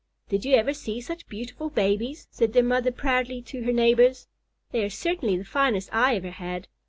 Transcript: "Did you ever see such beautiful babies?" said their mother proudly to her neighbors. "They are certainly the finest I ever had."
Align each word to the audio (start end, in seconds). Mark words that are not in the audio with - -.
"Did 0.29 0.45
you 0.45 0.55
ever 0.55 0.73
see 0.73 0.99
such 0.99 1.27
beautiful 1.27 1.69
babies?" 1.69 2.27
said 2.31 2.53
their 2.53 2.63
mother 2.63 2.91
proudly 2.91 3.39
to 3.43 3.61
her 3.65 3.71
neighbors. 3.71 4.27
"They 4.71 4.83
are 4.83 4.89
certainly 4.89 5.37
the 5.37 5.45
finest 5.45 5.93
I 5.93 6.15
ever 6.15 6.31
had." 6.31 6.67